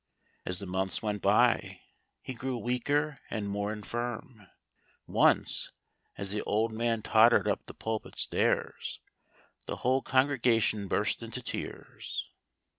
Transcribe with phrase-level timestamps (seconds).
[0.47, 1.79] As the months went by,
[2.23, 4.47] he grew weaker and more infirm.
[5.05, 5.73] Once,
[6.17, 8.99] as the old man tottered up the pulpit stairs,
[9.67, 12.27] the whole congregation burst into tears.